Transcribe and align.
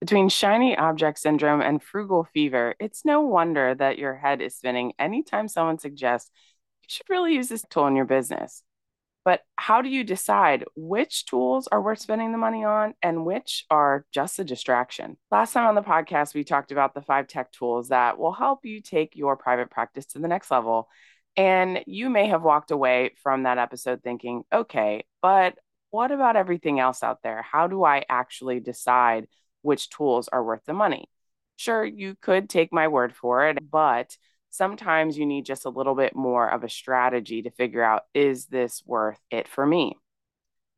Between 0.00 0.30
shiny 0.30 0.76
object 0.76 1.18
syndrome 1.18 1.60
and 1.60 1.82
frugal 1.82 2.24
fever, 2.24 2.74
it's 2.80 3.04
no 3.04 3.20
wonder 3.20 3.74
that 3.74 3.98
your 3.98 4.14
head 4.14 4.40
is 4.40 4.56
spinning 4.56 4.94
anytime 4.98 5.46
someone 5.46 5.78
suggests 5.78 6.30
you 6.82 6.86
should 6.88 7.10
really 7.10 7.34
use 7.34 7.48
this 7.48 7.64
tool 7.68 7.86
in 7.86 7.96
your 7.96 8.06
business. 8.06 8.62
But 9.22 9.42
how 9.56 9.82
do 9.82 9.90
you 9.90 10.02
decide 10.02 10.64
which 10.74 11.26
tools 11.26 11.68
are 11.70 11.82
worth 11.82 11.98
spending 11.98 12.32
the 12.32 12.38
money 12.38 12.64
on 12.64 12.94
and 13.02 13.26
which 13.26 13.66
are 13.70 14.06
just 14.12 14.38
a 14.38 14.44
distraction? 14.44 15.18
Last 15.30 15.52
time 15.52 15.66
on 15.66 15.74
the 15.74 15.82
podcast, 15.82 16.34
we 16.34 16.44
talked 16.44 16.72
about 16.72 16.94
the 16.94 17.02
five 17.02 17.26
tech 17.26 17.52
tools 17.52 17.88
that 17.88 18.18
will 18.18 18.32
help 18.32 18.64
you 18.64 18.80
take 18.80 19.16
your 19.16 19.36
private 19.36 19.70
practice 19.70 20.06
to 20.06 20.18
the 20.18 20.28
next 20.28 20.50
level. 20.50 20.88
And 21.36 21.80
you 21.86 22.08
may 22.08 22.28
have 22.28 22.42
walked 22.42 22.70
away 22.70 23.12
from 23.22 23.42
that 23.42 23.58
episode 23.58 24.02
thinking, 24.02 24.44
okay, 24.50 25.04
but 25.20 25.58
what 25.90 26.10
about 26.10 26.36
everything 26.36 26.80
else 26.80 27.02
out 27.02 27.22
there? 27.22 27.42
How 27.42 27.66
do 27.66 27.84
I 27.84 28.04
actually 28.08 28.60
decide 28.60 29.26
which 29.62 29.90
tools 29.90 30.28
are 30.28 30.44
worth 30.44 30.64
the 30.66 30.72
money? 30.72 31.08
Sure, 31.56 31.84
you 31.84 32.16
could 32.20 32.48
take 32.48 32.72
my 32.72 32.88
word 32.88 33.14
for 33.14 33.48
it, 33.48 33.58
but 33.70 34.16
sometimes 34.50 35.16
you 35.16 35.26
need 35.26 35.44
just 35.44 35.64
a 35.64 35.70
little 35.70 35.94
bit 35.94 36.14
more 36.16 36.48
of 36.48 36.64
a 36.64 36.68
strategy 36.68 37.42
to 37.42 37.50
figure 37.50 37.82
out 37.82 38.02
is 38.14 38.46
this 38.46 38.82
worth 38.84 39.20
it 39.30 39.46
for 39.46 39.64
me? 39.66 39.96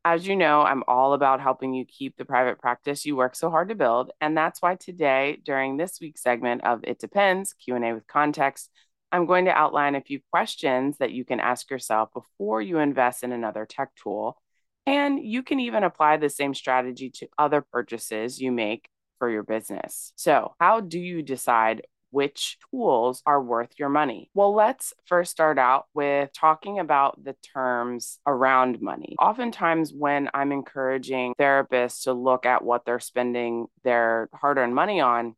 As 0.05 0.27
you 0.27 0.35
know, 0.35 0.61
I'm 0.61 0.83
all 0.87 1.13
about 1.13 1.39
helping 1.39 1.73
you 1.73 1.85
keep 1.85 2.17
the 2.17 2.25
private 2.25 2.59
practice 2.59 3.05
you 3.05 3.15
work 3.15 3.35
so 3.35 3.49
hard 3.49 3.69
to 3.69 3.75
build, 3.75 4.11
and 4.19 4.35
that's 4.35 4.61
why 4.61 4.75
today 4.75 5.39
during 5.45 5.77
this 5.77 5.99
week's 6.01 6.21
segment 6.21 6.65
of 6.65 6.83
It 6.83 6.99
Depends 6.99 7.53
Q&A 7.53 7.93
with 7.93 8.05
context, 8.05 8.69
I'm 9.13 9.25
going 9.27 9.45
to 9.45 9.51
outline 9.51 9.95
a 9.95 10.01
few 10.01 10.19
questions 10.31 10.97
that 10.97 11.11
you 11.11 11.23
can 11.23 11.39
ask 11.39 11.69
yourself 11.69 12.09
before 12.13 12.61
you 12.61 12.79
invest 12.79 13.23
in 13.23 13.31
another 13.31 13.65
tech 13.65 13.91
tool. 13.95 14.41
And 14.85 15.19
you 15.23 15.43
can 15.43 15.59
even 15.59 15.83
apply 15.83 16.17
the 16.17 16.29
same 16.29 16.53
strategy 16.53 17.09
to 17.11 17.27
other 17.37 17.61
purchases 17.61 18.41
you 18.41 18.51
make 18.51 18.89
for 19.19 19.29
your 19.29 19.43
business. 19.43 20.11
So, 20.15 20.55
how 20.59 20.81
do 20.81 20.99
you 20.99 21.21
decide 21.21 21.83
which 22.13 22.57
tools 22.69 23.23
are 23.25 23.41
worth 23.41 23.71
your 23.77 23.89
money? 23.89 24.29
Well, 24.35 24.53
let's 24.53 24.93
first 25.05 25.31
start 25.31 25.57
out 25.57 25.85
with 25.95 26.31
talking 26.31 26.77
about 26.77 27.23
the 27.23 27.35
terms 27.53 28.19
around 28.27 28.81
money. 28.81 29.15
Oftentimes, 29.19 29.91
when 29.91 30.29
I'm 30.33 30.51
encouraging 30.51 31.33
therapists 31.39 32.03
to 32.03 32.13
look 32.13 32.45
at 32.45 32.63
what 32.63 32.85
they're 32.85 32.99
spending 32.99 33.65
their 33.83 34.29
hard 34.33 34.59
earned 34.59 34.75
money 34.75 35.01
on 35.01 35.35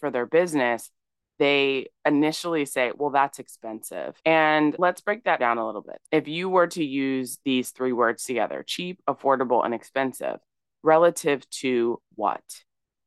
for 0.00 0.10
their 0.10 0.26
business, 0.26 0.90
they 1.38 1.88
initially 2.04 2.64
say, 2.64 2.92
well, 2.96 3.10
that's 3.10 3.38
expensive. 3.38 4.20
And 4.24 4.74
let's 4.78 5.00
break 5.00 5.24
that 5.24 5.40
down 5.40 5.58
a 5.58 5.66
little 5.66 5.82
bit. 5.82 6.00
If 6.10 6.28
you 6.28 6.48
were 6.48 6.66
to 6.68 6.84
use 6.84 7.38
these 7.44 7.70
three 7.70 7.92
words 7.92 8.24
together 8.24 8.64
cheap, 8.66 9.00
affordable, 9.08 9.64
and 9.64 9.72
expensive, 9.72 10.38
relative 10.82 11.48
to 11.50 12.00
what? 12.14 12.42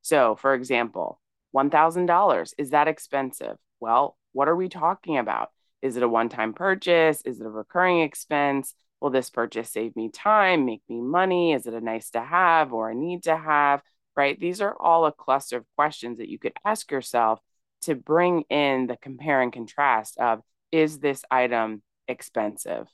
So, 0.01 0.35
for 0.35 0.53
example, 0.53 1.19
$1,000. 1.55 2.53
Is 2.57 2.69
that 2.71 2.87
expensive? 2.87 3.57
Well, 3.79 4.17
what 4.33 4.47
are 4.47 4.55
we 4.55 4.69
talking 4.69 5.17
about? 5.17 5.49
Is 5.81 5.97
it 5.97 6.03
a 6.03 6.09
one 6.09 6.29
time 6.29 6.53
purchase? 6.53 7.21
Is 7.25 7.39
it 7.39 7.45
a 7.45 7.49
recurring 7.49 8.01
expense? 8.01 8.73
Will 8.99 9.09
this 9.09 9.29
purchase 9.29 9.71
save 9.71 9.95
me 9.95 10.09
time, 10.09 10.65
make 10.65 10.83
me 10.87 11.01
money? 11.01 11.53
Is 11.53 11.65
it 11.65 11.73
a 11.73 11.81
nice 11.81 12.11
to 12.11 12.21
have 12.21 12.71
or 12.71 12.89
a 12.89 12.95
need 12.95 13.23
to 13.23 13.35
have? 13.35 13.81
Right? 14.15 14.39
These 14.39 14.61
are 14.61 14.75
all 14.79 15.05
a 15.05 15.11
cluster 15.11 15.57
of 15.57 15.65
questions 15.75 16.19
that 16.19 16.29
you 16.29 16.37
could 16.37 16.53
ask 16.63 16.91
yourself 16.91 17.39
to 17.81 17.95
bring 17.95 18.43
in 18.49 18.87
the 18.87 18.97
compare 18.97 19.41
and 19.41 19.51
contrast 19.51 20.17
of 20.17 20.41
is 20.71 20.99
this 20.99 21.23
item 21.29 21.81
expensive? 22.07 22.87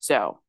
So, 0.00 0.40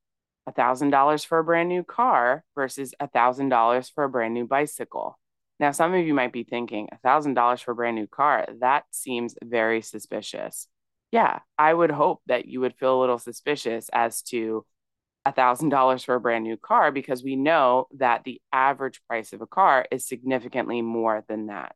$1,000 0.50 1.26
for 1.26 1.40
a 1.40 1.44
brand 1.44 1.70
new 1.70 1.84
car 1.84 2.44
versus 2.56 2.94
$1,000 3.02 3.92
for 3.94 4.04
a 4.04 4.10
brand 4.10 4.34
new 4.34 4.46
bicycle. 4.46 5.18
Now, 5.60 5.72
some 5.72 5.94
of 5.94 6.06
you 6.06 6.14
might 6.14 6.34
be 6.34 6.44
thinking, 6.44 6.90
$1,000 7.06 7.64
for 7.64 7.72
a 7.72 7.76
brand 7.76 7.96
new 7.96 8.08
car, 8.08 8.48
that 8.60 8.84
seems 8.92 9.36
very 9.44 9.82
suspicious. 9.82 10.68
Yeah, 11.12 11.40
I 11.58 11.74
would 11.74 11.92
hope 11.92 12.22
that 12.26 12.48
you 12.48 12.60
would 12.62 12.76
feel 12.76 12.98
a 12.98 13.02
little 13.02 13.20
suspicious 13.20 13.90
as 13.94 14.24
to 14.24 14.66
$1,000 15.28 16.04
for 16.04 16.16
a 16.16 16.20
brand 16.20 16.44
new 16.44 16.58
car 16.58 16.92
because 16.92 17.24
we 17.24 17.36
know 17.36 17.88
that 17.98 18.24
the 18.24 18.42
average 18.52 19.02
price 19.08 19.32
of 19.32 19.42
a 19.42 19.48
car 19.48 19.86
is 19.92 20.08
significantly 20.08 20.82
more 20.82 21.24
than 21.28 21.48
that. 21.48 21.76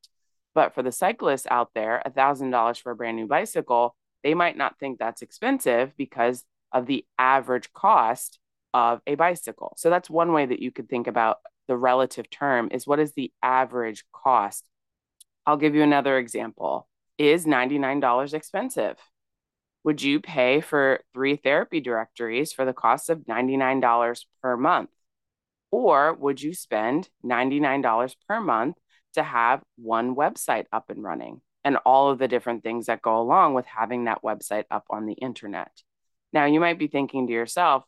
But 0.58 0.74
for 0.74 0.82
the 0.82 0.92
cyclists 0.92 1.46
out 1.52 1.70
there, 1.76 2.02
$1,000 2.08 2.82
for 2.82 2.92
a 2.92 2.96
brand 2.96 3.16
new 3.16 3.28
bicycle, 3.28 3.96
they 4.24 4.34
might 4.34 4.58
not 4.58 4.80
think 4.80 4.98
that's 4.98 5.22
expensive 5.22 5.92
because 5.96 6.44
of 6.72 6.88
the 6.88 7.06
average 7.20 7.72
cost 7.74 8.40
of 8.74 9.00
a 9.06 9.14
bicycle. 9.14 9.76
So 9.78 9.92
that's 9.92 10.10
one 10.10 10.34
way 10.34 10.48
that 10.48 10.60
you 10.60 10.72
could 10.72 10.90
think 10.90 11.06
about 11.06 11.38
the 11.68 11.78
relative 11.78 12.28
term 12.32 12.70
is 12.72 12.88
what 12.88 12.98
is 13.00 13.14
the 13.14 13.32
average 13.44 14.04
cost? 14.12 14.66
I'll 15.46 15.58
give 15.58 15.76
you 15.76 15.84
another 15.84 16.18
example. 16.18 16.88
Is 17.20 17.46
$99 17.46 18.34
expensive? 18.34 18.98
Would 19.84 20.02
you 20.02 20.20
pay 20.20 20.62
for 20.62 21.02
three 21.14 21.36
therapy 21.36 21.82
directories 21.82 22.52
for 22.52 22.66
the 22.66 22.74
cost 22.74 23.12
of 23.12 23.20
$99 23.30 24.26
per 24.42 24.58
month? 24.58 24.90
Or 25.70 26.16
would 26.16 26.42
you 26.42 26.56
spend 26.56 27.10
$99 27.24 28.16
per 28.28 28.42
month 28.42 28.78
to 29.18 29.24
have 29.24 29.62
one 29.76 30.16
website 30.16 30.66
up 30.72 30.90
and 30.90 31.04
running 31.04 31.42
and 31.64 31.78
all 31.86 32.10
of 32.10 32.18
the 32.18 32.28
different 32.28 32.64
things 32.64 32.86
that 32.86 33.02
go 33.02 33.20
along 33.20 33.54
with 33.54 33.66
having 33.66 34.06
that 34.06 34.24
website 34.24 34.64
up 34.72 34.86
on 34.90 35.06
the 35.06 35.14
internet? 35.14 35.72
Now, 36.34 36.46
you 36.46 36.60
might 36.60 36.80
be 36.80 36.88
thinking 36.88 37.28
to 37.28 37.34
yourself, 37.34 37.84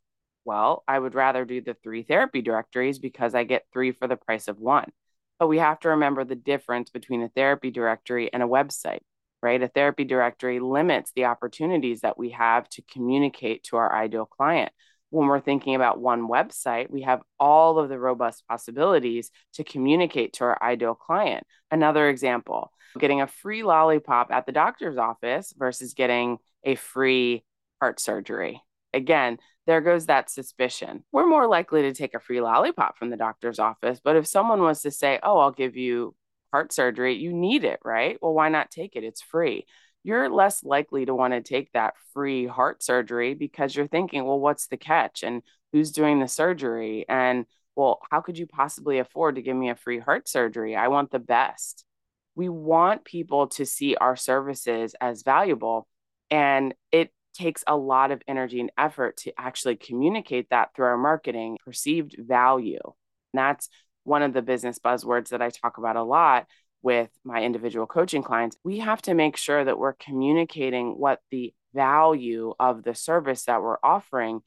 well, 0.45 0.83
I 0.87 0.97
would 0.97 1.15
rather 1.15 1.45
do 1.45 1.61
the 1.61 1.75
three 1.83 2.03
therapy 2.03 2.41
directories 2.41 2.99
because 2.99 3.35
I 3.35 3.43
get 3.43 3.65
three 3.71 3.91
for 3.91 4.07
the 4.07 4.15
price 4.15 4.47
of 4.47 4.59
one. 4.59 4.91
But 5.37 5.47
we 5.47 5.59
have 5.59 5.79
to 5.81 5.89
remember 5.89 6.23
the 6.23 6.35
difference 6.35 6.89
between 6.89 7.21
a 7.23 7.29
therapy 7.29 7.71
directory 7.71 8.31
and 8.33 8.43
a 8.43 8.47
website, 8.47 8.99
right? 9.41 9.61
A 9.61 9.67
therapy 9.67 10.03
directory 10.03 10.59
limits 10.59 11.11
the 11.15 11.25
opportunities 11.25 12.01
that 12.01 12.17
we 12.17 12.31
have 12.31 12.67
to 12.69 12.81
communicate 12.91 13.63
to 13.65 13.77
our 13.77 13.95
ideal 13.95 14.25
client. 14.25 14.71
When 15.09 15.27
we're 15.27 15.39
thinking 15.39 15.75
about 15.75 15.99
one 15.99 16.27
website, 16.27 16.89
we 16.89 17.01
have 17.01 17.21
all 17.39 17.79
of 17.79 17.89
the 17.89 17.99
robust 17.99 18.47
possibilities 18.47 19.31
to 19.53 19.63
communicate 19.63 20.33
to 20.33 20.43
our 20.45 20.63
ideal 20.63 20.95
client. 20.95 21.45
Another 21.71 22.09
example 22.09 22.71
getting 22.97 23.21
a 23.21 23.27
free 23.27 23.61
lollipop 23.61 24.31
at 24.31 24.45
the 24.45 24.51
doctor's 24.51 24.97
office 24.97 25.53
versus 25.57 25.93
getting 25.93 26.37
a 26.63 26.75
free 26.75 27.43
heart 27.79 27.99
surgery. 27.99 28.61
Again, 28.93 29.37
there 29.67 29.81
goes 29.81 30.07
that 30.07 30.29
suspicion. 30.29 31.03
We're 31.11 31.27
more 31.27 31.47
likely 31.47 31.83
to 31.83 31.93
take 31.93 32.15
a 32.15 32.19
free 32.19 32.41
lollipop 32.41 32.97
from 32.97 33.11
the 33.11 33.17
doctor's 33.17 33.59
office. 33.59 33.99
But 34.03 34.15
if 34.15 34.25
someone 34.25 34.61
was 34.61 34.81
to 34.81 34.91
say, 34.91 35.19
oh, 35.21 35.37
I'll 35.37 35.51
give 35.51 35.75
you 35.75 36.15
heart 36.51 36.73
surgery, 36.73 37.15
you 37.15 37.31
need 37.31 37.63
it, 37.63 37.79
right? 37.85 38.17
Well, 38.21 38.33
why 38.33 38.49
not 38.49 38.71
take 38.71 38.95
it? 38.95 39.03
It's 39.03 39.21
free. 39.21 39.67
You're 40.03 40.29
less 40.29 40.63
likely 40.63 41.05
to 41.05 41.15
want 41.15 41.33
to 41.33 41.41
take 41.41 41.71
that 41.73 41.95
free 42.13 42.47
heart 42.47 42.81
surgery 42.81 43.33
because 43.33 43.75
you're 43.75 43.87
thinking, 43.87 44.25
well, 44.25 44.39
what's 44.39 44.67
the 44.67 44.77
catch? 44.77 45.23
And 45.23 45.41
who's 45.73 45.91
doing 45.91 46.19
the 46.19 46.27
surgery? 46.27 47.05
And 47.07 47.45
well, 47.75 47.99
how 48.09 48.21
could 48.21 48.37
you 48.37 48.47
possibly 48.47 48.99
afford 48.99 49.35
to 49.35 49.41
give 49.41 49.55
me 49.55 49.69
a 49.69 49.75
free 49.75 49.99
heart 49.99 50.27
surgery? 50.27 50.75
I 50.75 50.87
want 50.87 51.11
the 51.11 51.19
best. 51.19 51.85
We 52.35 52.49
want 52.49 53.05
people 53.05 53.47
to 53.49 53.65
see 53.65 53.95
our 53.95 54.15
services 54.15 54.95
as 54.99 55.23
valuable. 55.23 55.87
And 56.31 56.73
it 56.91 57.11
takes 57.33 57.63
a 57.67 57.75
lot 57.75 58.11
of 58.11 58.21
energy 58.27 58.59
and 58.59 58.71
effort 58.77 59.17
to 59.17 59.33
actually 59.37 59.75
communicate 59.75 60.49
that 60.49 60.69
through 60.75 60.87
our 60.87 60.97
marketing, 60.97 61.57
perceived 61.63 62.15
value. 62.19 62.79
And 62.83 63.39
that's 63.39 63.69
one 64.03 64.23
of 64.23 64.33
the 64.33 64.41
business 64.41 64.79
buzzwords 64.79 65.29
that 65.29 65.41
I 65.41 65.49
talk 65.49 65.77
about 65.77 65.95
a 65.95 66.03
lot 66.03 66.47
with 66.81 67.09
my 67.23 67.43
individual 67.43 67.85
coaching 67.85 68.23
clients. 68.23 68.57
We 68.63 68.79
have 68.79 69.01
to 69.03 69.13
make 69.13 69.37
sure 69.37 69.63
that 69.63 69.77
we're 69.77 69.93
communicating 69.93 70.91
what 70.97 71.19
the 71.31 71.53
value 71.73 72.53
of 72.59 72.83
the 72.83 72.95
service 72.95 73.45
that 73.45 73.61
we're 73.61 73.77
offering 73.83 74.41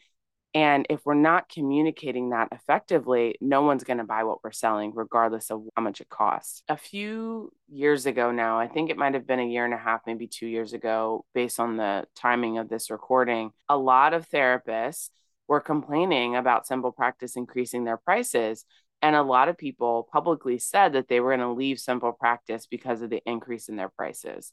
and 0.54 0.86
if 0.90 1.00
we're 1.06 1.14
not 1.14 1.48
communicating 1.48 2.30
that 2.30 2.48
effectively, 2.52 3.36
no 3.40 3.62
one's 3.62 3.84
going 3.84 3.98
to 3.98 4.04
buy 4.04 4.24
what 4.24 4.44
we're 4.44 4.52
selling, 4.52 4.92
regardless 4.94 5.50
of 5.50 5.62
how 5.76 5.82
much 5.82 6.02
it 6.02 6.10
costs. 6.10 6.62
A 6.68 6.76
few 6.76 7.52
years 7.70 8.04
ago 8.04 8.32
now, 8.32 8.58
I 8.58 8.68
think 8.68 8.90
it 8.90 8.98
might 8.98 9.14
have 9.14 9.26
been 9.26 9.40
a 9.40 9.46
year 9.46 9.64
and 9.64 9.72
a 9.72 9.78
half, 9.78 10.02
maybe 10.06 10.26
two 10.26 10.46
years 10.46 10.74
ago, 10.74 11.24
based 11.32 11.58
on 11.58 11.78
the 11.78 12.04
timing 12.14 12.58
of 12.58 12.68
this 12.68 12.90
recording, 12.90 13.52
a 13.68 13.78
lot 13.78 14.12
of 14.12 14.28
therapists 14.28 15.08
were 15.48 15.60
complaining 15.60 16.36
about 16.36 16.66
Simple 16.66 16.92
Practice 16.92 17.36
increasing 17.36 17.84
their 17.84 17.96
prices. 17.96 18.66
And 19.02 19.16
a 19.16 19.22
lot 19.22 19.48
of 19.48 19.58
people 19.58 20.08
publicly 20.12 20.58
said 20.58 20.92
that 20.92 21.08
they 21.08 21.18
were 21.18 21.36
going 21.36 21.40
to 21.40 21.52
leave 21.52 21.80
Simple 21.80 22.12
Practice 22.12 22.66
because 22.66 23.02
of 23.02 23.10
the 23.10 23.20
increase 23.26 23.68
in 23.68 23.74
their 23.74 23.88
prices. 23.88 24.52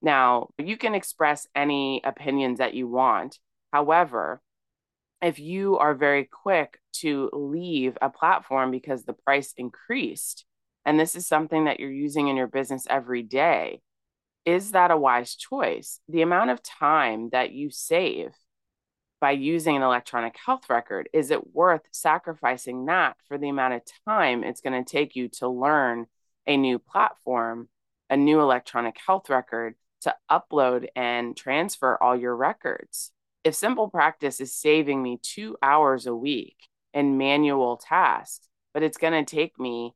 Now, 0.00 0.50
you 0.58 0.76
can 0.76 0.94
express 0.94 1.48
any 1.54 2.00
opinions 2.04 2.58
that 2.58 2.72
you 2.72 2.86
want. 2.88 3.38
However, 3.72 4.40
if 5.20 5.38
you 5.38 5.76
are 5.78 5.94
very 5.94 6.24
quick 6.24 6.78
to 6.92 7.30
leave 7.32 7.98
a 8.00 8.08
platform 8.08 8.70
because 8.70 9.04
the 9.04 9.12
price 9.12 9.52
increased, 9.56 10.46
and 10.86 10.98
this 10.98 11.14
is 11.14 11.26
something 11.26 11.64
that 11.64 11.80
you're 11.80 11.90
using 11.90 12.28
in 12.28 12.36
your 12.36 12.46
business 12.46 12.86
every 12.88 13.22
day, 13.22 13.82
is 14.46 14.70
that 14.70 14.90
a 14.90 14.96
wise 14.96 15.34
choice? 15.34 16.00
The 16.08 16.22
amount 16.22 16.50
of 16.50 16.62
time 16.62 17.28
that 17.32 17.52
you 17.52 17.70
save 17.70 18.34
by 19.20 19.32
using 19.32 19.76
an 19.76 19.82
electronic 19.82 20.36
health 20.44 20.70
record, 20.70 21.08
is 21.12 21.30
it 21.30 21.54
worth 21.54 21.82
sacrificing 21.90 22.86
that 22.86 23.16
for 23.28 23.36
the 23.36 23.48
amount 23.48 23.74
of 23.74 23.82
time 24.06 24.42
it's 24.42 24.60
going 24.62 24.82
to 24.84 24.90
take 24.90 25.14
you 25.14 25.28
to 25.28 25.48
learn 25.48 26.06
a 26.46 26.56
new 26.56 26.78
platform, 26.78 27.68
a 28.08 28.16
new 28.16 28.40
electronic 28.40 28.96
health 29.06 29.28
record 29.28 29.74
to 30.02 30.14
upload 30.30 30.86
and 30.96 31.36
transfer 31.36 32.02
all 32.02 32.16
your 32.16 32.34
records. 32.34 33.12
If 33.44 33.54
Simple 33.54 33.88
Practice 33.88 34.40
is 34.40 34.54
saving 34.54 35.02
me 35.02 35.18
two 35.22 35.56
hours 35.62 36.06
a 36.06 36.14
week 36.14 36.56
in 36.94 37.18
manual 37.18 37.76
tasks, 37.76 38.48
but 38.72 38.82
it's 38.82 38.98
going 38.98 39.24
to 39.24 39.30
take 39.30 39.58
me 39.58 39.94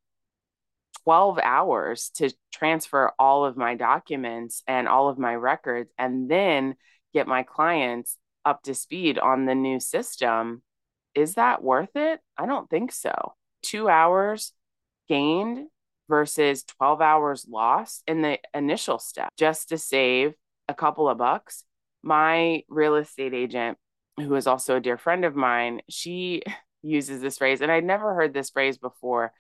12 1.05 1.39
hours 1.43 2.11
to 2.17 2.31
transfer 2.53 3.13
all 3.19 3.45
of 3.45 3.57
my 3.57 3.75
documents 3.75 4.63
and 4.67 4.89
all 4.89 5.09
of 5.09 5.19
my 5.19 5.35
records 5.35 5.91
and 5.99 6.31
then 6.31 6.77
get 7.13 7.27
my 7.27 7.43
clients 7.43 8.17
up 8.45 8.63
to 8.65 8.75
speed 8.75 9.19
on 9.19 9.47
the 9.47 9.55
new 9.55 9.81
system. 9.81 10.63
Is 11.15 11.35
that 11.35 11.63
worth 11.63 11.95
it? 11.95 12.21
I 12.37 12.47
don't 12.47 12.69
think 12.69 12.93
so. 12.93 13.35
Two 13.63 13.89
hours 13.89 14.53
gained 15.09 15.69
versus 16.09 16.65
12 16.65 17.01
hours 17.01 17.47
lost 17.49 18.03
in 18.07 18.23
the 18.23 18.39
initial 18.53 18.99
step 18.99 19.31
just 19.39 19.71
to 19.71 19.79
save 19.79 20.35
a 20.69 20.75
couple 20.75 21.09
of 21.09 21.19
bucks. 21.19 21.65
My 22.03 22.63
real 22.69 22.97
estate 22.97 23.35
agent, 23.35 23.79
who 24.19 24.35
is 24.35 24.47
also 24.47 24.77
a 24.77 24.81
dear 24.81 24.99
friend 24.99 25.25
of 25.25 25.35
mine, 25.35 25.81
she 25.89 26.43
uses 26.83 27.23
this 27.23 27.39
phrase, 27.39 27.61
and 27.63 27.73
I'd 27.73 27.85
never 27.85 28.15
heard 28.15 28.35
this 28.35 28.51
phrase 28.51 28.77
before 28.77 29.33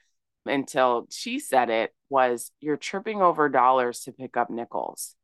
until 0.46 1.06
she 1.10 1.38
said 1.38 1.70
it 1.70 1.94
was 2.10 2.50
you're 2.60 2.76
tripping 2.76 3.22
over 3.22 3.48
dollars 3.48 4.00
to 4.00 4.12
pick 4.12 4.36
up 4.36 4.50
nickels. 4.50 5.14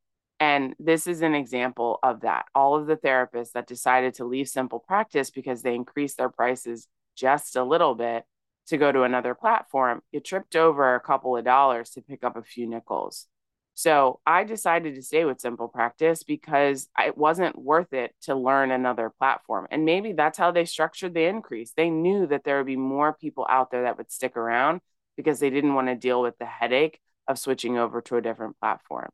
And 0.41 0.75
this 0.79 1.07
is 1.07 1.21
an 1.21 1.35
example 1.35 1.99
of 2.03 2.23
that. 2.23 2.47
All 2.55 2.75
of 2.75 2.87
the 2.87 2.97
therapists 2.97 3.53
that 3.53 3.67
decided 3.67 4.15
to 4.15 4.25
leave 4.25 4.49
simple 4.49 4.79
practice 4.79 5.31
because 5.31 5.61
they 5.61 5.75
increased 5.75 6.17
their 6.17 6.31
prices 6.31 6.89
just 7.15 7.57
a 7.57 7.63
little 7.63 7.95
bit 7.95 8.25
to 8.69 8.79
go 8.79 8.91
to 8.91 9.03
another 9.03 9.35
platform, 9.35 10.01
you 10.13 10.21
tripped 10.21 10.57
over 10.57 10.95
a 10.95 11.01
couple 11.01 11.37
of 11.37 11.45
dollars 11.45 11.91
to 11.91 12.01
pick 12.03 12.25
up 12.25 12.37
a 12.37 12.43
few 12.43 12.67
nickels. 12.67 13.27
So 13.75 14.21
I 14.27 14.45
decided 14.45 14.95
to 14.95 15.03
stay 15.03 15.25
with 15.25 15.41
Simple 15.41 15.69
Practice 15.69 16.23
because 16.23 16.89
it 16.99 17.17
wasn't 17.17 17.59
worth 17.59 17.93
it 17.93 18.15
to 18.23 18.35
learn 18.35 18.71
another 18.71 19.11
platform. 19.11 19.67
And 19.71 19.85
maybe 19.85 20.13
that's 20.13 20.39
how 20.39 20.51
they 20.51 20.65
structured 20.65 21.15
the 21.15 21.25
increase. 21.25 21.73
They 21.73 21.91
knew 21.91 22.27
that 22.27 22.45
there 22.45 22.59
would 22.59 22.67
be 22.67 22.77
more 22.77 23.13
people 23.15 23.47
out 23.49 23.71
there 23.71 23.83
that 23.83 23.99
would 23.99 24.13
stick 24.13 24.37
around 24.37 24.81
because 25.17 25.41
they 25.41 25.51
didn't 25.51 25.75
want 25.75 25.89
to 25.89 25.95
deal 25.95 26.23
with 26.23 26.39
the 26.39 26.47
headache 26.47 27.01
of 27.27 27.39
switching 27.39 27.79
over 27.79 28.01
to 28.03 28.17
a 28.17 28.23
different 28.23 28.59
platform. 28.61 29.11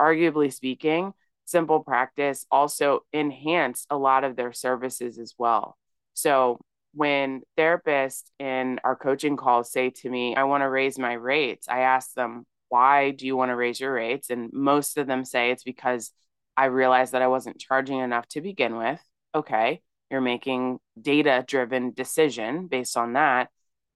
Arguably 0.00 0.52
speaking, 0.52 1.12
Simple 1.44 1.80
Practice 1.80 2.46
also 2.50 3.00
enhanced 3.12 3.86
a 3.90 3.96
lot 3.96 4.24
of 4.24 4.36
their 4.36 4.52
services 4.52 5.18
as 5.18 5.34
well. 5.38 5.76
So 6.14 6.60
when 6.94 7.42
therapists 7.58 8.24
in 8.38 8.80
our 8.84 8.96
coaching 8.96 9.36
calls 9.36 9.70
say 9.72 9.90
to 9.90 10.08
me, 10.08 10.36
I 10.36 10.44
want 10.44 10.62
to 10.62 10.70
raise 10.70 10.98
my 10.98 11.12
rates, 11.14 11.68
I 11.68 11.80
ask 11.80 12.14
them, 12.14 12.44
why 12.68 13.10
do 13.10 13.26
you 13.26 13.36
want 13.36 13.50
to 13.50 13.56
raise 13.56 13.78
your 13.78 13.92
rates? 13.92 14.30
And 14.30 14.50
most 14.52 14.96
of 14.96 15.06
them 15.06 15.24
say 15.24 15.50
it's 15.50 15.64
because 15.64 16.12
I 16.56 16.66
realized 16.66 17.12
that 17.12 17.22
I 17.22 17.28
wasn't 17.28 17.58
charging 17.58 17.98
enough 17.98 18.26
to 18.28 18.40
begin 18.40 18.76
with. 18.76 19.00
Okay, 19.34 19.82
you're 20.10 20.20
making 20.20 20.78
data 21.00 21.44
driven 21.46 21.92
decision 21.92 22.68
based 22.68 22.96
on 22.96 23.14
that. 23.14 23.50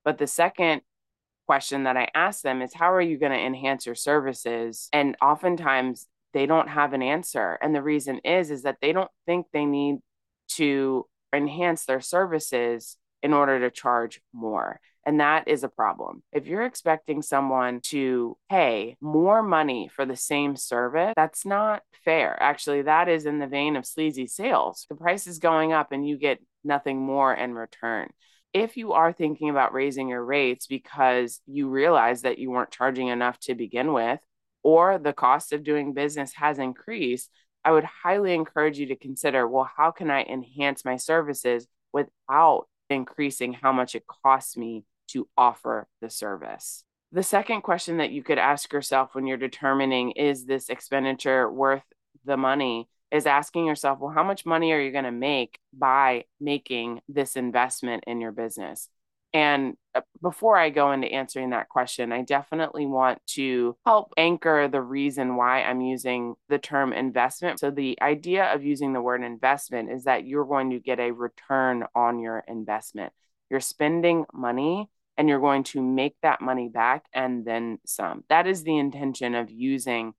But 0.05 0.19
the 0.19 0.27
second 0.27 0.83
question 1.49 1.85
that 1.85 1.97
I 1.97 2.09
ask 2.15 2.43
them 2.43 2.61
is 2.61 2.75
how 2.75 2.93
are 2.93 3.01
you 3.01 3.17
going 3.17 3.33
to 3.33 3.39
enhance 3.39 3.87
your 3.87 3.95
services? 3.95 4.91
And 4.93 5.17
oftentimes 5.23 6.07
they 6.35 6.45
don't 6.45 6.69
have 6.69 6.93
an 6.93 7.01
answer. 7.01 7.59
And 7.63 7.75
the 7.75 7.83
reason 7.83 8.21
is 8.23 8.51
is 8.51 8.65
that 8.65 8.77
they 8.83 8.93
don't 8.93 9.11
think 9.25 9.47
they 9.51 9.65
need 9.65 9.97
to 10.57 11.07
enhance 11.35 11.87
their 11.87 12.03
services 12.03 12.99
in 13.23 13.33
order 13.33 13.61
to 13.61 13.71
charge 13.71 14.21
more. 14.35 14.79
And 15.07 15.21
that 15.21 15.49
is 15.49 15.65
a 15.65 15.71
problem. 15.71 16.23
If 16.33 16.47
you're 16.47 16.67
expecting 16.67 17.23
someone 17.23 17.81
to 17.85 18.37
pay 18.51 18.99
more 19.01 19.43
money 19.43 19.89
for 19.91 20.05
the 20.05 20.17
same 20.17 20.55
service, 20.55 21.15
that's 21.17 21.47
not 21.47 21.83
fair. 22.05 22.37
Actually, 22.43 22.83
that 22.83 23.09
is 23.09 23.25
in 23.25 23.39
the 23.39 23.47
vein 23.47 23.77
of 23.77 23.87
sleazy 23.87 24.27
sales. 24.27 24.85
The 24.91 24.97
price 24.97 25.27
is 25.27 25.39
going 25.39 25.73
up 25.73 25.93
and 25.93 26.07
you 26.07 26.19
get 26.19 26.41
nothing 26.63 27.01
more 27.01 27.33
in 27.33 27.55
return 27.55 28.11
if 28.53 28.77
you 28.77 28.93
are 28.93 29.13
thinking 29.13 29.51
about 29.51 29.73
raising 29.73 30.09
your 30.09 30.25
rates 30.25 30.67
because 30.67 31.41
you 31.47 31.69
realize 31.69 32.23
that 32.23 32.39
you 32.39 32.51
weren't 32.51 32.71
charging 32.71 33.09
enough 33.09 33.39
to 33.41 33.55
begin 33.55 33.93
with, 33.93 34.21
or 34.63 34.99
the 34.99 35.13
cost 35.13 35.53
of 35.53 35.65
doing 35.65 35.95
business 35.95 36.33
has 36.35 36.59
increased, 36.59 37.31
I 37.65 37.73
would 37.73 37.85
highly 37.85 38.35
encourage 38.35 38.79
you 38.79 38.87
to 38.87 38.97
consider 38.97 39.47
well, 39.47 39.71
how 39.77 39.91
can 39.91 40.11
I 40.11 40.23
enhance 40.23 40.85
my 40.85 40.97
services 40.97 41.67
without 41.93 42.67
increasing 42.91 43.53
how 43.53 43.73
much 43.73 43.95
it 43.95 44.05
costs 44.07 44.57
me 44.57 44.85
to 45.09 45.29
offer 45.37 45.87
the 46.01 46.11
service? 46.11 46.85
The 47.13 47.23
second 47.23 47.63
question 47.63 47.99
that 47.99 48.11
you 48.11 48.23
could 48.23 48.39
ask 48.39 48.73
yourself 48.73 49.15
when 49.15 49.27
you're 49.27 49.39
determining 49.39 50.13
is 50.13 50.45
this 50.45 50.69
expenditure 50.69 51.51
worth 51.51 51.83
the 52.25 52.37
money 52.37 52.89
is 53.11 53.27
asking 53.27 53.67
yourself, 53.67 53.99
well, 54.01 54.13
how 54.13 54.25
much 54.25 54.45
money 54.45 54.73
are 54.73 54.81
you 54.81 54.93
going 54.93 55.05
to 55.05 55.11
make 55.11 55.59
by 55.73 56.25
making 56.41 57.01
this 57.09 57.37
investment 57.37 58.05
in 58.07 58.21
your 58.21 58.33
business? 58.33 58.89
And 59.35 59.77
uh, 59.95 60.01
before 60.23 60.57
I 60.57 60.71
go 60.71 60.93
into 60.93 61.07
answering 61.07 61.51
that 61.51 61.69
question, 61.69 62.13
I 62.13 62.23
definitely 62.23 62.87
want 62.87 63.21
to 63.35 63.77
help 63.85 64.15
anchor 64.17 64.69
the 64.69 64.81
reason 64.81 65.37
why 65.37 65.63
I'm 65.63 65.83
using 65.83 66.35
the 66.49 66.59
term 66.59 66.93
investment. 66.93 67.61
So, 67.61 67.71
the 67.71 67.99
idea 68.01 68.47
of 68.47 68.65
using 68.65 68.95
the 68.95 69.03
word 69.03 69.23
investment 69.23 69.91
is 69.91 70.05
that 70.05 70.27
you're 70.27 70.47
going 70.47 70.71
to 70.71 70.81
get 70.81 70.99
a 70.99 71.11
return 71.11 71.85
on 71.95 72.21
your 72.21 72.43
investment. 72.49 73.13
You're 73.51 73.61
spending 73.61 74.25
money 74.33 74.89
and 75.19 75.29
you're 75.29 75.41
going 75.41 75.65
to 75.65 75.83
make 75.83 76.17
that 76.23 76.41
money 76.41 76.69
back 76.69 77.05
and 77.13 77.45
then 77.45 77.81
some. 77.85 78.25
That 78.29 78.47
is 78.47 78.63
the 78.63 78.79
intention 78.79 79.35
of 79.35 79.51
using 79.51 80.15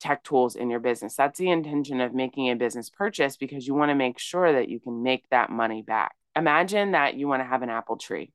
tech 0.00 0.22
tools 0.24 0.56
in 0.56 0.70
your 0.70 0.80
business. 0.80 1.16
That's 1.16 1.38
the 1.38 1.50
intention 1.50 2.00
of 2.00 2.14
making 2.14 2.50
a 2.50 2.56
business 2.56 2.90
purchase 2.90 3.36
because 3.36 3.66
you 3.66 3.74
want 3.74 3.90
to 3.90 3.94
make 3.94 4.18
sure 4.18 4.52
that 4.52 4.68
you 4.68 4.80
can 4.80 5.02
make 5.02 5.24
that 5.30 5.50
money 5.50 5.82
back. 5.82 6.14
Imagine 6.36 6.92
that 6.92 7.14
you 7.14 7.28
want 7.28 7.40
to 7.40 7.48
have 7.48 7.62
an 7.62 7.70
apple 7.70 7.96
tree 7.96 8.32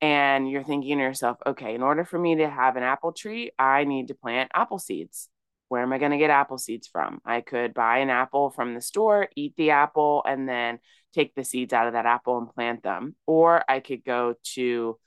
and 0.00 0.48
you're 0.48 0.62
thinking 0.62 0.98
to 0.98 1.02
yourself, 1.02 1.38
okay, 1.44 1.74
in 1.74 1.82
order 1.82 2.04
for 2.04 2.18
me 2.18 2.36
to 2.36 2.48
have 2.48 2.76
an 2.76 2.82
apple 2.82 3.12
tree, 3.12 3.50
I 3.58 3.84
need 3.84 4.08
to 4.08 4.14
plant 4.14 4.50
apple 4.54 4.78
seeds. 4.78 5.28
Where 5.68 5.82
am 5.82 5.92
I 5.92 5.98
going 5.98 6.12
to 6.12 6.18
get 6.18 6.30
apple 6.30 6.58
seeds 6.58 6.86
from? 6.86 7.20
I 7.26 7.40
could 7.40 7.74
buy 7.74 7.98
an 7.98 8.08
apple 8.08 8.50
from 8.50 8.74
the 8.74 8.80
store, 8.80 9.28
eat 9.36 9.54
the 9.56 9.70
apple, 9.70 10.22
and 10.26 10.48
then 10.48 10.78
take 11.14 11.34
the 11.34 11.44
seeds 11.44 11.72
out 11.72 11.86
of 11.86 11.92
that 11.92 12.06
apple 12.06 12.38
and 12.38 12.48
plant 12.48 12.82
them. 12.82 13.16
Or 13.26 13.62
I 13.68 13.80
could 13.80 14.04
go 14.04 14.34
to 14.54 14.98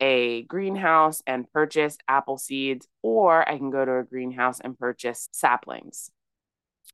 a 0.00 0.42
greenhouse 0.42 1.22
and 1.26 1.50
purchase 1.52 1.98
apple 2.08 2.38
seeds, 2.38 2.88
or 3.02 3.46
I 3.48 3.58
can 3.58 3.70
go 3.70 3.84
to 3.84 3.98
a 3.98 4.04
greenhouse 4.04 4.60
and 4.60 4.78
purchase 4.78 5.28
saplings. 5.32 6.10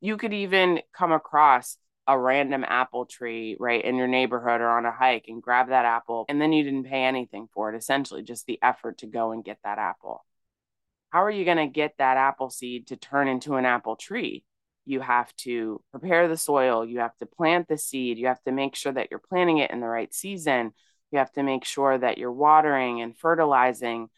You 0.01 0.17
could 0.17 0.33
even 0.33 0.81
come 0.95 1.11
across 1.11 1.77
a 2.05 2.17
random 2.17 2.63
apple 2.67 3.05
tree 3.05 3.57
right 3.59 3.83
in 3.83 3.95
your 3.95 4.07
neighborhood 4.07 4.61
or 4.61 4.69
on 4.69 4.85
a 4.85 4.91
hike 4.91 5.25
and 5.27 5.41
grab 5.41 5.69
that 5.69 5.85
apple, 5.85 6.25
and 6.29 6.41
then 6.41 6.53
you 6.53 6.63
didn't 6.63 6.85
pay 6.85 7.03
anything 7.03 7.47
for 7.53 7.73
it, 7.73 7.77
essentially, 7.77 8.23
just 8.23 8.45
the 8.45 8.59
effort 8.61 8.99
to 8.99 9.07
go 9.07 9.31
and 9.31 9.43
get 9.43 9.57
that 9.63 9.77
apple. 9.77 10.25
How 11.09 11.23
are 11.23 11.31
you 11.31 11.45
going 11.45 11.57
to 11.57 11.67
get 11.67 11.95
that 11.97 12.17
apple 12.17 12.49
seed 12.49 12.87
to 12.87 12.97
turn 12.97 13.27
into 13.27 13.55
an 13.55 13.65
apple 13.65 13.95
tree? 13.95 14.43
You 14.85 15.01
have 15.01 15.35
to 15.37 15.81
prepare 15.91 16.27
the 16.27 16.37
soil, 16.37 16.85
you 16.85 16.99
have 16.99 17.15
to 17.17 17.25
plant 17.25 17.67
the 17.67 17.77
seed, 17.77 18.17
you 18.17 18.27
have 18.27 18.41
to 18.43 18.53
make 18.53 18.75
sure 18.75 18.93
that 18.93 19.07
you're 19.11 19.19
planting 19.19 19.57
it 19.57 19.71
in 19.71 19.81
the 19.81 19.87
right 19.87 20.13
season 20.13 20.71
you 21.11 21.19
have 21.19 21.31
to 21.33 21.43
make 21.43 21.65
sure 21.65 21.97
that 21.97 22.17
you're 22.17 22.31
watering 22.31 23.01
and 23.01 23.17
fertilizing 23.17 24.09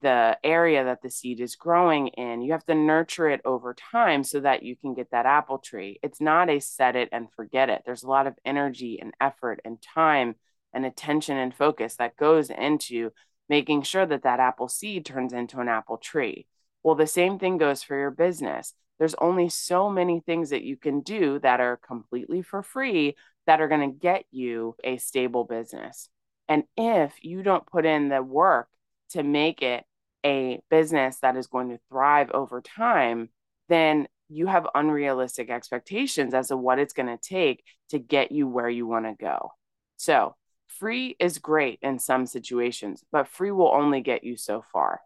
the 0.00 0.38
area 0.44 0.84
that 0.84 1.02
the 1.02 1.10
seed 1.10 1.40
is 1.40 1.56
growing 1.56 2.08
in. 2.08 2.40
You 2.40 2.52
have 2.52 2.64
to 2.66 2.74
nurture 2.74 3.28
it 3.28 3.40
over 3.44 3.74
time 3.74 4.22
so 4.22 4.40
that 4.40 4.62
you 4.62 4.76
can 4.76 4.94
get 4.94 5.10
that 5.10 5.26
apple 5.26 5.58
tree. 5.58 5.98
It's 6.02 6.20
not 6.20 6.48
a 6.48 6.60
set 6.60 6.94
it 6.94 7.08
and 7.10 7.30
forget 7.32 7.68
it. 7.68 7.82
There's 7.84 8.04
a 8.04 8.08
lot 8.08 8.26
of 8.26 8.38
energy 8.44 9.00
and 9.00 9.12
effort 9.20 9.60
and 9.64 9.82
time 9.82 10.36
and 10.72 10.86
attention 10.86 11.36
and 11.36 11.54
focus 11.54 11.96
that 11.96 12.16
goes 12.16 12.50
into 12.50 13.10
making 13.48 13.82
sure 13.82 14.06
that 14.06 14.22
that 14.22 14.40
apple 14.40 14.68
seed 14.68 15.04
turns 15.04 15.32
into 15.32 15.58
an 15.58 15.68
apple 15.68 15.96
tree. 15.96 16.46
Well, 16.82 16.94
the 16.94 17.06
same 17.06 17.38
thing 17.38 17.58
goes 17.58 17.82
for 17.82 17.98
your 17.98 18.10
business. 18.10 18.74
There's 18.98 19.14
only 19.16 19.48
so 19.48 19.90
many 19.90 20.20
things 20.20 20.50
that 20.50 20.62
you 20.62 20.76
can 20.76 21.00
do 21.00 21.38
that 21.40 21.60
are 21.60 21.76
completely 21.76 22.42
for 22.42 22.62
free 22.62 23.16
that 23.46 23.60
are 23.60 23.68
going 23.68 23.90
to 23.90 23.98
get 23.98 24.24
you 24.30 24.76
a 24.84 24.98
stable 24.98 25.44
business. 25.44 26.08
And 26.48 26.64
if 26.76 27.14
you 27.22 27.42
don't 27.42 27.66
put 27.66 27.84
in 27.84 28.08
the 28.08 28.22
work 28.22 28.68
to 29.10 29.22
make 29.22 29.62
it 29.62 29.84
a 30.24 30.60
business 30.70 31.18
that 31.20 31.36
is 31.36 31.46
going 31.46 31.70
to 31.70 31.80
thrive 31.88 32.30
over 32.32 32.60
time, 32.60 33.28
then 33.68 34.08
you 34.28 34.46
have 34.46 34.66
unrealistic 34.74 35.50
expectations 35.50 36.34
as 36.34 36.48
to 36.48 36.56
what 36.56 36.78
it's 36.78 36.92
going 36.92 37.08
to 37.08 37.16
take 37.16 37.64
to 37.90 37.98
get 37.98 38.32
you 38.32 38.46
where 38.46 38.68
you 38.68 38.86
want 38.86 39.06
to 39.06 39.14
go. 39.18 39.52
So, 39.96 40.34
free 40.66 41.16
is 41.18 41.38
great 41.38 41.78
in 41.82 41.98
some 41.98 42.26
situations, 42.26 43.02
but 43.10 43.28
free 43.28 43.50
will 43.50 43.72
only 43.72 44.00
get 44.00 44.24
you 44.24 44.36
so 44.36 44.64
far. 44.72 45.00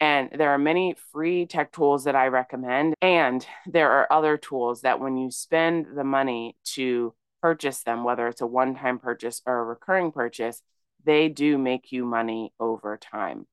And 0.00 0.30
there 0.36 0.50
are 0.50 0.58
many 0.58 0.96
free 1.12 1.46
tech 1.46 1.70
tools 1.70 2.04
that 2.04 2.16
I 2.16 2.26
recommend. 2.26 2.94
And 3.00 3.46
there 3.66 3.92
are 3.92 4.12
other 4.12 4.36
tools 4.36 4.80
that 4.80 4.98
when 4.98 5.16
you 5.16 5.30
spend 5.30 5.86
the 5.94 6.02
money 6.02 6.56
to 6.74 7.14
purchase 7.42 7.82
them, 7.82 8.04
whether 8.04 8.28
it's 8.28 8.40
a 8.40 8.46
one 8.46 8.74
time 8.76 8.98
purchase 8.98 9.42
or 9.44 9.58
a 9.58 9.64
recurring 9.64 10.12
purchase, 10.12 10.62
they 11.04 11.28
do 11.28 11.58
make 11.58 11.92
you 11.92 12.04
money 12.04 12.54
over 12.58 12.96
time. 12.96 13.46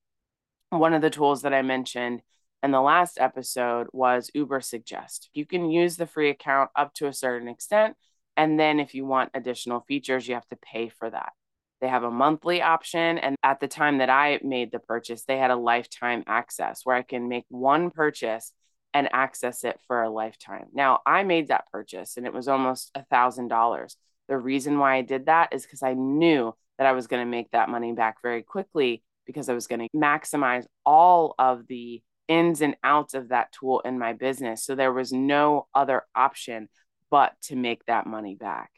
One 0.70 0.94
of 0.94 1.02
the 1.02 1.10
tools 1.10 1.42
that 1.42 1.52
I 1.52 1.62
mentioned 1.62 2.22
in 2.62 2.70
the 2.70 2.80
last 2.80 3.18
episode 3.20 3.88
was 3.92 4.30
Uber 4.34 4.60
Suggest. 4.60 5.28
You 5.34 5.44
can 5.44 5.70
use 5.70 5.96
the 5.96 6.06
free 6.06 6.30
account 6.30 6.70
up 6.76 6.94
to 6.94 7.08
a 7.08 7.12
certain 7.12 7.48
extent. 7.48 7.96
And 8.36 8.58
then 8.58 8.78
if 8.78 8.94
you 8.94 9.04
want 9.04 9.30
additional 9.34 9.80
features, 9.80 10.28
you 10.28 10.34
have 10.34 10.46
to 10.48 10.56
pay 10.56 10.88
for 10.88 11.10
that. 11.10 11.32
They 11.80 11.88
have 11.88 12.04
a 12.04 12.10
monthly 12.10 12.62
option. 12.62 13.18
And 13.18 13.36
at 13.42 13.58
the 13.58 13.68
time 13.68 13.98
that 13.98 14.10
I 14.10 14.38
made 14.44 14.70
the 14.70 14.78
purchase, 14.78 15.24
they 15.24 15.38
had 15.38 15.50
a 15.50 15.56
lifetime 15.56 16.22
access 16.26 16.82
where 16.84 16.94
I 16.94 17.02
can 17.02 17.28
make 17.28 17.46
one 17.48 17.90
purchase 17.90 18.52
and 18.92 19.08
access 19.12 19.64
it 19.64 19.78
for 19.86 20.02
a 20.02 20.10
lifetime. 20.10 20.66
Now, 20.72 21.00
I 21.06 21.22
made 21.22 21.48
that 21.48 21.70
purchase 21.70 22.16
and 22.16 22.26
it 22.26 22.32
was 22.32 22.48
almost 22.48 22.90
a 22.94 23.04
$1,000. 23.12 23.96
The 24.28 24.38
reason 24.38 24.78
why 24.78 24.96
I 24.96 25.02
did 25.02 25.26
that 25.26 25.52
is 25.52 25.64
because 25.64 25.82
I 25.82 25.94
knew 25.94 26.54
that 26.78 26.86
I 26.86 26.92
was 26.92 27.06
going 27.06 27.24
to 27.24 27.30
make 27.30 27.50
that 27.50 27.68
money 27.68 27.92
back 27.92 28.16
very 28.22 28.42
quickly 28.42 29.02
because 29.26 29.48
I 29.48 29.54
was 29.54 29.66
going 29.66 29.80
to 29.80 29.96
maximize 29.96 30.66
all 30.84 31.34
of 31.38 31.66
the 31.66 32.02
ins 32.26 32.60
and 32.62 32.76
outs 32.82 33.14
of 33.14 33.28
that 33.28 33.52
tool 33.52 33.80
in 33.80 33.98
my 33.98 34.12
business. 34.12 34.64
So 34.64 34.74
there 34.74 34.92
was 34.92 35.12
no 35.12 35.66
other 35.74 36.02
option 36.14 36.68
but 37.10 37.32
to 37.42 37.56
make 37.56 37.84
that 37.86 38.06
money 38.06 38.34
back. 38.34 38.70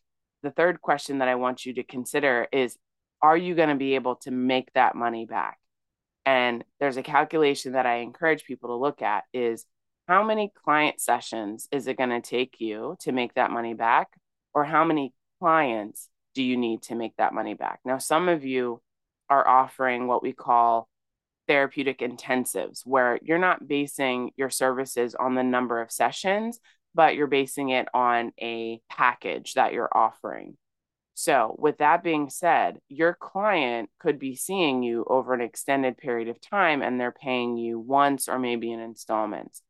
The 0.43 0.51
third 0.51 0.81
question 0.81 1.19
that 1.19 1.29
I 1.29 1.37
want 1.37 1.65
you 1.65 1.75
to 1.75 1.83
consider 1.83 2.49
is 2.51 2.77
Are 3.21 3.37
you 3.37 3.55
going 3.55 3.69
to 3.69 3.75
be 3.75 3.95
able 3.95 4.17
to 4.17 4.31
make 4.31 4.73
that 4.73 4.95
money 4.95 5.27
back? 5.27 5.59
And 6.25 6.65
there's 6.81 6.97
a 6.97 7.03
calculation 7.03 7.73
that 7.73 7.87
I 7.87 7.97
encourage 7.97 8.45
people 8.45 8.71
to 8.71 8.75
look 8.77 9.03
at 9.03 9.25
is 9.33 9.65
how 10.09 10.23
many 10.25 10.53
client 10.65 11.01
sessions 11.01 11.69
is 11.71 11.87
it 11.87 11.99
going 11.99 12.11
to 12.11 12.21
take 12.21 12.57
you 12.59 12.97
to 13.01 13.13
make 13.13 13.35
that 13.35 13.51
money 13.51 13.75
back? 13.75 14.09
Or 14.55 14.65
how 14.65 14.85
many 14.85 15.13
clients 15.41 16.09
do 16.35 16.43
you 16.43 16.57
need 16.57 16.83
to 16.83 16.95
make 16.95 17.17
that 17.17 17.35
money 17.35 17.55
back? 17.55 17.81
Now, 17.85 17.99
some 17.99 18.29
of 18.29 18.45
you 18.45 18.81
are 19.31 19.47
offering 19.47 20.07
what 20.07 20.23
we 20.23 20.33
call 20.33 20.89
therapeutic 21.49 22.01
intensives, 22.01 22.83
where 22.85 23.19
you're 23.23 23.39
not 23.39 23.67
basing 23.67 24.31
your 24.37 24.51
services 24.51 25.15
on 25.15 25.35
the 25.35 25.43
number 25.43 25.81
of 25.81 25.91
sessions, 25.91 26.61
but 26.95 27.15
you're 27.15 27.27
basing 27.27 27.71
it 27.71 27.89
on 27.95 28.33
a 28.41 28.81
package 28.91 29.55
that 29.55 29.73
you're 29.73 29.91
offering. 29.93 30.57
So, 31.15 31.55
with 31.59 31.79
that 31.79 32.03
being 32.03 32.31
said, 32.31 32.79
your 32.89 33.15
client 33.15 33.91
could 33.99 34.19
be 34.19 34.35
seeing 34.35 34.83
you 34.83 35.05
over 35.09 35.35
an 35.35 35.41
extended 35.41 35.99
period 35.99 36.29
of 36.29 36.41
time 36.41 36.83
and 36.83 36.99
they're 36.99 37.13
paying 37.13 37.57
you 37.57 37.79
once 37.79 38.29
or 38.29 38.39
maybe 38.39 38.73
in 38.73 38.81
installments. 38.81 39.63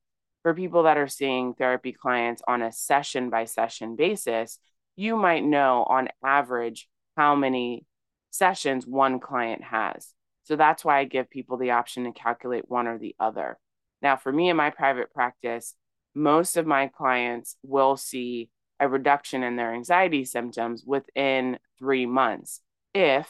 For 0.43 0.55
people 0.55 0.85
that 0.85 0.97
are 0.97 1.09
seeing 1.09 1.55
therapy 1.55 1.93
clients 1.93 2.43
on 2.49 2.63
a 2.63 2.73
session 2.73 3.31
by 3.31 3.45
session 3.45 3.97
basis, 3.97 4.59
you 4.97 5.17
might 5.17 5.45
know 5.45 5.85
on 5.89 6.09
average 6.25 6.89
how 7.17 7.35
many 7.35 7.87
sessions 8.31 8.87
one 8.87 9.21
client 9.21 9.63
has. 9.63 10.15
So 10.45 10.57
that's 10.57 10.85
why 10.85 10.99
I 10.99 11.05
give 11.05 11.31
people 11.31 11.57
the 11.57 11.71
option 11.71 12.05
to 12.05 12.13
calculate 12.13 12.69
one 12.69 12.89
or 12.89 12.99
the 12.99 13.15
other. 13.21 13.59
Now, 14.01 14.17
for 14.17 14.33
me 14.33 14.51
in 14.51 14.57
my 14.57 14.71
private 14.71 15.13
practice, 15.13 15.75
most 16.15 16.57
of 16.57 16.67
my 16.67 16.89
clients 16.89 17.57
will 17.63 17.97
see 17.97 18.51
a 18.81 18.89
reduction 18.89 19.45
in 19.45 19.55
their 19.55 19.73
anxiety 19.73 20.25
symptoms 20.25 20.83
within 20.85 21.59
three 21.79 22.05
months 22.05 22.61
if 22.93 23.29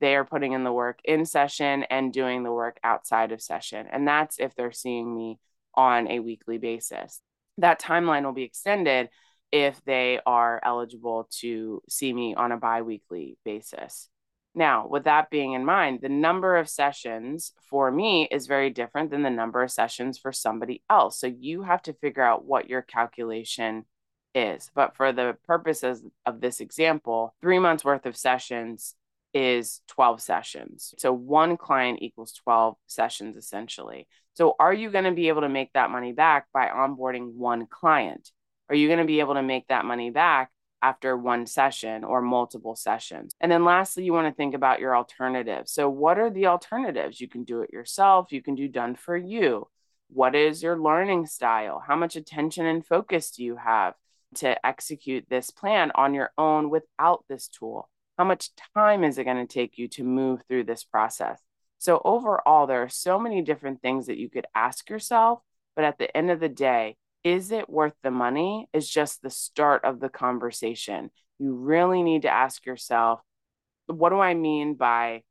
they 0.00 0.16
are 0.16 0.24
putting 0.24 0.52
in 0.52 0.64
the 0.64 0.72
work 0.72 1.00
in 1.04 1.26
session 1.26 1.84
and 1.84 2.12
doing 2.12 2.42
the 2.42 2.52
work 2.52 2.78
outside 2.82 3.32
of 3.32 3.42
session. 3.42 3.86
And 3.90 4.08
that's 4.08 4.38
if 4.38 4.54
they're 4.54 4.72
seeing 4.72 5.14
me 5.14 5.38
on 5.76 6.08
a 6.08 6.20
weekly 6.20 6.58
basis. 6.58 7.20
That 7.58 7.80
timeline 7.80 8.24
will 8.24 8.32
be 8.32 8.42
extended 8.42 9.08
if 9.52 9.82
they 9.84 10.20
are 10.26 10.60
eligible 10.64 11.28
to 11.40 11.82
see 11.88 12.12
me 12.12 12.34
on 12.34 12.52
a 12.52 12.56
bi 12.56 12.82
weekly 12.82 13.38
basis. 13.44 14.08
Now, 14.54 14.88
with 14.88 15.04
that 15.04 15.28
being 15.28 15.52
in 15.52 15.66
mind, 15.66 16.00
the 16.00 16.08
number 16.08 16.56
of 16.56 16.68
sessions 16.68 17.52
for 17.68 17.90
me 17.90 18.26
is 18.30 18.46
very 18.46 18.70
different 18.70 19.10
than 19.10 19.22
the 19.22 19.30
number 19.30 19.62
of 19.62 19.70
sessions 19.70 20.18
for 20.18 20.32
somebody 20.32 20.82
else. 20.88 21.20
So 21.20 21.26
you 21.26 21.62
have 21.62 21.82
to 21.82 21.92
figure 21.92 22.22
out 22.22 22.46
what 22.46 22.70
your 22.70 22.80
calculation 22.80 23.84
is. 24.34 24.70
But 24.74 24.96
for 24.96 25.12
the 25.12 25.36
purposes 25.46 26.02
of 26.24 26.40
this 26.40 26.60
example, 26.60 27.34
three 27.42 27.58
months 27.58 27.84
worth 27.84 28.06
of 28.06 28.16
sessions 28.16 28.94
is 29.34 29.80
12 29.88 30.20
sessions. 30.20 30.94
So 30.98 31.12
one 31.12 31.56
client 31.56 31.98
equals 32.02 32.32
12 32.44 32.76
sessions 32.86 33.36
essentially. 33.36 34.06
So 34.34 34.54
are 34.58 34.72
you 34.72 34.90
going 34.90 35.04
to 35.04 35.12
be 35.12 35.28
able 35.28 35.42
to 35.42 35.48
make 35.48 35.72
that 35.74 35.90
money 35.90 36.12
back 36.12 36.46
by 36.52 36.68
onboarding 36.68 37.34
one 37.34 37.66
client? 37.66 38.30
Are 38.68 38.74
you 38.74 38.88
going 38.88 38.98
to 38.98 39.04
be 39.04 39.20
able 39.20 39.34
to 39.34 39.42
make 39.42 39.68
that 39.68 39.84
money 39.84 40.10
back 40.10 40.50
after 40.82 41.16
one 41.16 41.46
session 41.46 42.04
or 42.04 42.20
multiple 42.22 42.76
sessions. 42.76 43.34
And 43.40 43.50
then 43.50 43.64
lastly, 43.64 44.04
you 44.04 44.12
want 44.12 44.28
to 44.28 44.36
think 44.36 44.54
about 44.54 44.80
your 44.80 44.96
alternatives. 44.96 45.72
So, 45.72 45.88
what 45.88 46.18
are 46.18 46.30
the 46.30 46.46
alternatives? 46.46 47.20
You 47.20 47.28
can 47.28 47.44
do 47.44 47.62
it 47.62 47.72
yourself, 47.72 48.30
you 48.30 48.42
can 48.42 48.54
do 48.54 48.68
done 48.68 48.94
for 48.94 49.16
you. 49.16 49.68
What 50.08 50.34
is 50.34 50.62
your 50.62 50.78
learning 50.78 51.26
style? 51.26 51.82
How 51.84 51.96
much 51.96 52.14
attention 52.14 52.66
and 52.66 52.86
focus 52.86 53.32
do 53.32 53.42
you 53.42 53.56
have 53.56 53.94
to 54.36 54.64
execute 54.64 55.26
this 55.28 55.50
plan 55.50 55.90
on 55.94 56.14
your 56.14 56.30
own 56.38 56.70
without 56.70 57.24
this 57.28 57.48
tool? 57.48 57.88
How 58.18 58.24
much 58.24 58.50
time 58.74 59.04
is 59.04 59.18
it 59.18 59.24
going 59.24 59.46
to 59.46 59.52
take 59.52 59.78
you 59.78 59.88
to 59.88 60.04
move 60.04 60.40
through 60.48 60.64
this 60.64 60.84
process? 60.84 61.40
So, 61.78 62.00
overall, 62.04 62.66
there 62.66 62.82
are 62.82 62.88
so 62.88 63.18
many 63.18 63.42
different 63.42 63.82
things 63.82 64.06
that 64.06 64.18
you 64.18 64.30
could 64.30 64.46
ask 64.54 64.88
yourself. 64.88 65.40
But 65.74 65.84
at 65.84 65.98
the 65.98 66.16
end 66.16 66.30
of 66.30 66.40
the 66.40 66.48
day, 66.48 66.96
is 67.22 67.50
it 67.50 67.68
worth 67.68 67.92
the 68.02 68.10
money 68.10 68.68
is 68.72 68.88
just 68.88 69.20
the 69.20 69.30
start 69.30 69.84
of 69.84 70.00
the 70.00 70.08
conversation. 70.08 71.10
You 71.38 71.54
really 71.54 72.02
need 72.02 72.22
to 72.22 72.30
ask 72.30 72.64
yourself, 72.64 73.20
what 73.86 74.10
do 74.10 74.20
I 74.20 74.34
mean 74.34 74.74
by 74.74 75.22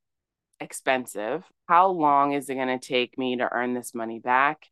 expensive? 0.60 1.44
How 1.68 1.88
long 1.88 2.34
is 2.34 2.50
it 2.50 2.56
going 2.56 2.80
to 2.80 2.86
take 2.86 3.18
me 3.18 3.38
to 3.38 3.52
earn 3.52 3.74
this 3.74 3.96
money 3.96 4.20
back? 4.20 4.68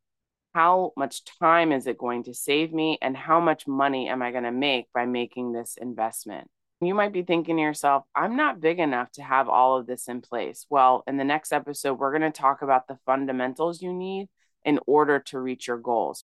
How 0.53 0.93
much 0.95 1.23
time 1.39 1.71
is 1.71 1.87
it 1.87 1.97
going 1.97 2.25
to 2.25 2.33
save 2.33 2.71
me? 2.71 2.99
And 3.01 3.17
how 3.17 3.39
much 3.39 3.67
money 3.67 4.09
am 4.09 4.21
I 4.21 4.31
going 4.31 4.43
to 4.43 4.51
make 4.51 4.85
by 4.93 5.05
making 5.05 5.53
this 5.53 5.77
investment? 5.81 6.49
You 6.85 6.93
might 6.93 7.13
be 7.13 7.23
thinking 7.23 7.55
to 7.57 7.61
yourself, 7.61 8.03
I'm 8.13 8.35
not 8.35 8.59
big 8.59 8.77
enough 8.77 9.09
to 9.13 9.23
have 9.23 9.47
all 9.47 9.77
of 9.77 9.87
this 9.87 10.09
in 10.09 10.21
place. 10.21 10.65
Well, 10.69 11.03
in 11.07 11.15
the 11.15 11.23
next 11.23 11.53
episode, 11.53 11.97
we're 11.97 12.11
going 12.11 12.29
to 12.29 12.41
talk 12.41 12.61
about 12.61 12.87
the 12.87 12.97
fundamentals 13.05 13.81
you 13.81 13.93
need 13.93 14.27
in 14.65 14.79
order 14.85 15.19
to 15.19 15.39
reach 15.39 15.67
your 15.67 15.77
goals. 15.77 16.25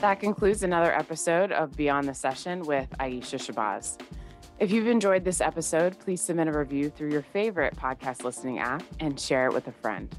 That 0.00 0.18
concludes 0.20 0.62
another 0.62 0.94
episode 0.94 1.50
of 1.50 1.76
Beyond 1.76 2.08
the 2.08 2.14
Session 2.14 2.62
with 2.62 2.88
Aisha 3.00 3.40
Shabazz. 3.40 4.00
If 4.60 4.70
you've 4.70 4.86
enjoyed 4.86 5.24
this 5.24 5.40
episode, 5.40 5.98
please 5.98 6.20
submit 6.20 6.46
a 6.46 6.52
review 6.52 6.90
through 6.90 7.10
your 7.10 7.22
favorite 7.22 7.74
podcast 7.74 8.22
listening 8.22 8.60
app 8.60 8.84
and 9.00 9.18
share 9.18 9.46
it 9.46 9.52
with 9.52 9.66
a 9.66 9.72
friend. 9.72 10.14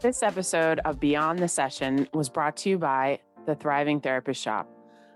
This 0.00 0.22
episode 0.22 0.80
of 0.84 1.00
Beyond 1.00 1.38
the 1.38 1.48
Session 1.48 2.06
was 2.12 2.28
brought 2.28 2.58
to 2.58 2.68
you 2.68 2.78
by 2.78 3.20
the 3.46 3.54
Thriving 3.54 4.00
Therapist 4.00 4.40
Shop, 4.42 4.68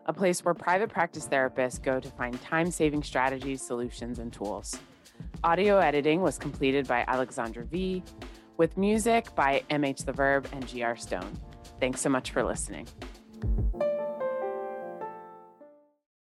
a 0.07 0.13
place 0.13 0.45
where 0.45 0.55
private 0.55 0.91
practice 0.91 1.29
therapists 1.29 1.83
go 1.83 2.01
to 2.01 2.09
find 2.11 2.41
time 2.41 2.71
saving 2.71 3.03
strategies, 3.03 3.63
solutions, 3.63 4.19
and 4.19 4.33
tools. 4.33 4.79
Audio 5.45 5.79
editing 5.79 6.21
was 6.21 6.39
completed 6.39 6.87
by 6.87 7.05
Aleksandra 7.09 7.67
V, 7.67 8.03
with 8.57 8.77
music 8.77 9.35
by 9.35 9.63
MH 9.71 10.05
The 10.05 10.13
Verb 10.13 10.49
and 10.53 10.67
GR 10.71 10.97
Stone. 10.97 11.33
Thanks 11.81 12.01
so 12.01 12.09
much 12.09 12.31
for 12.31 12.43
listening. 12.43 12.89